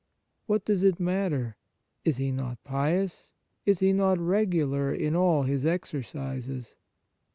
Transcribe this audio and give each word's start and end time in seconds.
What 0.47 0.65
does 0.65 0.83
it 0.83 0.99
matter? 0.99 1.57
Is 2.03 2.17
he 2.17 2.31
not 2.31 2.63
pious? 2.63 3.33
Is 3.67 3.81
he 3.81 3.93
not 3.93 4.17
regular 4.17 4.91
in 4.91 5.15
all 5.15 5.43
his 5.43 5.63
exercises 5.63 6.75